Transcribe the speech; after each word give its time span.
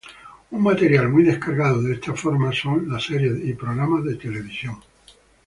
Un 0.49 0.63
material 0.63 1.09
muy 1.09 1.21
descargado 1.21 1.79
de 1.83 1.93
esta 1.93 2.15
forma 2.15 2.51
son 2.51 2.89
las 2.89 3.03
series 3.03 3.45
y 3.47 3.53
programas 3.53 4.03
de 4.03 4.15
televisión. 4.15 4.79